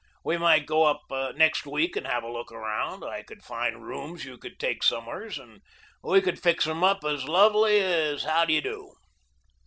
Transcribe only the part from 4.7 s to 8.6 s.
somewheres, and we would fix 'em up as lovely as how do